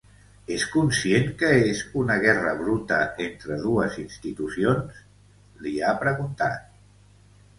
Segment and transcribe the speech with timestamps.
[0.53, 4.97] És conscient que és una guerra bruta entre dues institucions?,
[5.67, 6.65] li ha preguntat.